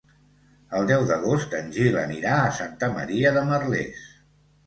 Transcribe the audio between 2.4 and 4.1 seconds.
a Santa Maria de Merlès.